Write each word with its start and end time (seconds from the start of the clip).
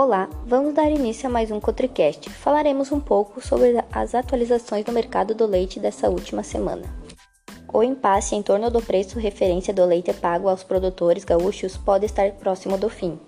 Olá, 0.00 0.30
vamos 0.46 0.74
dar 0.74 0.92
início 0.92 1.26
a 1.26 1.28
mais 1.28 1.50
um 1.50 1.58
Cotricast. 1.58 2.30
Falaremos 2.30 2.92
um 2.92 3.00
pouco 3.00 3.44
sobre 3.44 3.74
as 3.90 4.14
atualizações 4.14 4.86
no 4.86 4.92
mercado 4.92 5.34
do 5.34 5.44
leite 5.44 5.80
dessa 5.80 6.08
última 6.08 6.44
semana. 6.44 6.84
O 7.74 7.82
impasse 7.82 8.36
em 8.36 8.40
torno 8.40 8.70
do 8.70 8.80
preço 8.80 9.18
referência 9.18 9.74
do 9.74 9.84
leite 9.84 10.12
pago 10.12 10.48
aos 10.48 10.62
produtores 10.62 11.24
gaúchos 11.24 11.76
pode 11.76 12.06
estar 12.06 12.30
próximo 12.34 12.78
do 12.78 12.88
fim. 12.88 13.18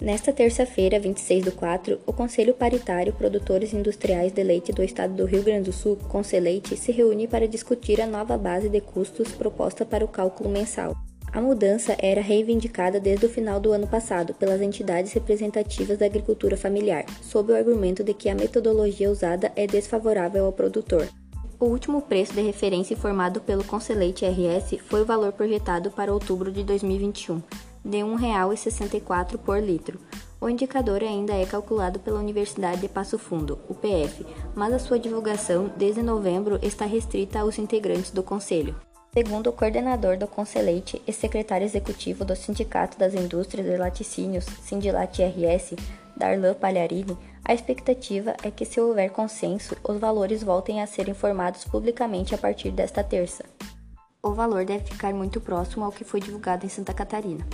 Nesta 0.00 0.32
terça-feira, 0.32 0.98
26 0.98 1.44
do 1.44 1.52
4, 1.52 2.00
o 2.04 2.12
Conselho 2.12 2.54
Paritário 2.54 3.12
Produtores 3.12 3.72
Industriais 3.72 4.32
de 4.32 4.42
Leite 4.42 4.72
do 4.72 4.82
Estado 4.82 5.14
do 5.14 5.24
Rio 5.24 5.44
Grande 5.44 5.66
do 5.66 5.72
Sul, 5.72 5.96
Conceleite, 6.08 6.76
se 6.76 6.90
reúne 6.90 7.28
para 7.28 7.46
discutir 7.46 8.00
a 8.00 8.06
nova 8.06 8.36
base 8.36 8.68
de 8.68 8.80
custos 8.80 9.30
proposta 9.30 9.84
para 9.84 10.04
o 10.04 10.08
cálculo 10.08 10.50
mensal. 10.50 10.92
A 11.32 11.40
mudança 11.40 11.96
era 12.00 12.20
reivindicada 12.20 12.98
desde 12.98 13.26
o 13.26 13.28
final 13.28 13.60
do 13.60 13.72
ano 13.72 13.86
passado 13.86 14.34
pelas 14.34 14.60
entidades 14.60 15.12
representativas 15.12 15.96
da 15.96 16.06
agricultura 16.06 16.56
familiar, 16.56 17.04
sob 17.22 17.52
o 17.52 17.56
argumento 17.56 18.02
de 18.02 18.12
que 18.12 18.28
a 18.28 18.34
metodologia 18.34 19.08
usada 19.08 19.52
é 19.54 19.64
desfavorável 19.64 20.44
ao 20.44 20.52
produtor. 20.52 21.08
O 21.60 21.66
último 21.66 22.02
preço 22.02 22.32
de 22.32 22.40
referência 22.40 22.94
informado 22.94 23.40
pelo 23.40 23.62
Conselheite 23.62 24.24
RS 24.24 24.80
foi 24.88 25.02
o 25.02 25.06
valor 25.06 25.32
projetado 25.32 25.90
para 25.90 26.12
outubro 26.12 26.50
de 26.50 26.64
2021, 26.64 27.40
de 27.84 27.98
R$ 27.98 28.04
1,64 28.04 29.38
por 29.38 29.62
litro. 29.62 30.00
O 30.40 30.48
indicador 30.48 31.02
ainda 31.02 31.34
é 31.34 31.44
calculado 31.46 32.00
pela 32.00 32.18
Universidade 32.18 32.80
de 32.80 32.88
Passo 32.88 33.18
Fundo, 33.18 33.58
UPF, 33.68 34.26
mas 34.56 34.72
a 34.72 34.78
sua 34.78 34.98
divulgação 34.98 35.70
desde 35.76 36.02
novembro 36.02 36.58
está 36.60 36.86
restrita 36.86 37.40
aos 37.40 37.58
integrantes 37.58 38.10
do 38.10 38.22
Conselho. 38.22 38.74
Segundo 39.12 39.48
o 39.50 39.52
coordenador 39.52 40.16
do 40.16 40.28
Conselheite 40.28 41.02
e 41.04 41.12
secretário 41.12 41.64
executivo 41.64 42.24
do 42.24 42.36
Sindicato 42.36 42.96
das 42.96 43.12
Indústrias 43.12 43.66
de 43.66 43.76
Laticínios, 43.76 44.44
Sindilat 44.62 45.20
RS, 45.20 45.74
Darlan 46.16 46.54
Palharini, 46.54 47.18
a 47.44 47.52
expectativa 47.52 48.36
é 48.44 48.52
que, 48.52 48.64
se 48.64 48.80
houver 48.80 49.10
consenso, 49.10 49.76
os 49.82 49.98
valores 49.98 50.44
voltem 50.44 50.80
a 50.80 50.86
ser 50.86 51.08
informados 51.08 51.64
publicamente 51.64 52.36
a 52.36 52.38
partir 52.38 52.70
desta 52.70 53.02
terça. 53.02 53.44
O 54.22 54.30
valor 54.32 54.64
deve 54.64 54.84
ficar 54.84 55.12
muito 55.12 55.40
próximo 55.40 55.84
ao 55.84 55.90
que 55.90 56.04
foi 56.04 56.20
divulgado 56.20 56.64
em 56.64 56.68
Santa 56.68 56.94
Catarina. 56.94 57.44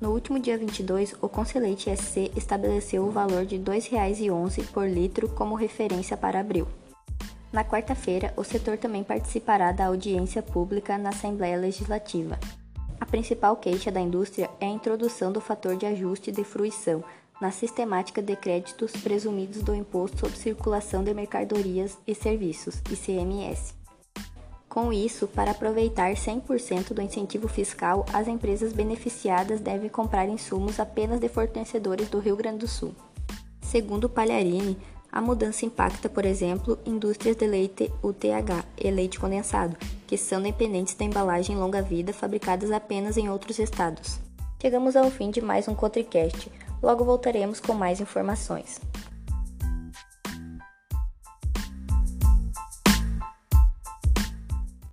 No 0.00 0.12
último 0.12 0.38
dia 0.40 0.56
22, 0.56 1.14
o 1.20 1.28
Conselheite 1.28 1.94
SC 1.94 2.32
estabeleceu 2.34 3.04
o 3.04 3.10
valor 3.10 3.44
de 3.44 3.56
R$ 3.56 3.64
2,11 3.64 4.66
por 4.68 4.88
litro 4.88 5.28
como 5.28 5.56
referência 5.56 6.16
para 6.16 6.40
abril. 6.40 6.66
Na 7.52 7.64
quarta-feira, 7.64 8.32
o 8.36 8.44
setor 8.44 8.76
também 8.76 9.04
participará 9.04 9.72
da 9.72 9.86
audiência 9.86 10.42
pública 10.42 10.98
na 10.98 11.10
Assembleia 11.10 11.56
Legislativa. 11.56 12.38
A 13.00 13.06
principal 13.06 13.56
queixa 13.56 13.90
da 13.90 14.00
indústria 14.00 14.50
é 14.60 14.66
a 14.66 14.70
introdução 14.70 15.30
do 15.30 15.40
fator 15.40 15.76
de 15.76 15.86
ajuste 15.86 16.32
de 16.32 16.42
fruição 16.42 17.04
na 17.40 17.50
sistemática 17.50 18.22
de 18.22 18.34
créditos 18.34 18.92
presumidos 18.92 19.62
do 19.62 19.74
Imposto 19.74 20.20
sobre 20.20 20.38
Circulação 20.38 21.04
de 21.04 21.12
Mercadorias 21.12 21.98
e 22.06 22.14
Serviços, 22.14 22.80
ICMS. 22.90 23.74
Com 24.68 24.92
isso, 24.92 25.26
para 25.26 25.52
aproveitar 25.52 26.12
100% 26.12 26.92
do 26.92 27.00
incentivo 27.00 27.48
fiscal, 27.48 28.04
as 28.12 28.28
empresas 28.28 28.72
beneficiadas 28.72 29.60
devem 29.60 29.88
comprar 29.88 30.28
insumos 30.28 30.80
apenas 30.80 31.20
de 31.20 31.28
fornecedores 31.28 32.08
do 32.08 32.18
Rio 32.18 32.36
Grande 32.36 32.58
do 32.58 32.68
Sul. 32.68 32.94
Segundo 33.62 34.08
Palharini, 34.08 34.76
a 35.16 35.20
mudança 35.22 35.64
impacta, 35.64 36.10
por 36.10 36.26
exemplo, 36.26 36.78
indústrias 36.84 37.36
de 37.36 37.46
leite 37.46 37.90
UTH 38.02 38.66
e 38.76 38.90
leite 38.90 39.18
condensado, 39.18 39.74
que 40.06 40.18
são 40.18 40.42
dependentes 40.42 40.92
da 40.92 41.06
embalagem 41.06 41.56
longa-vida 41.56 42.12
fabricadas 42.12 42.70
apenas 42.70 43.16
em 43.16 43.30
outros 43.30 43.58
estados. 43.58 44.20
Chegamos 44.60 44.94
ao 44.94 45.10
fim 45.10 45.30
de 45.30 45.40
mais 45.40 45.68
um 45.68 45.74
Cotricast. 45.74 46.52
Logo 46.82 47.02
voltaremos 47.02 47.60
com 47.60 47.72
mais 47.72 47.98
informações. 47.98 48.78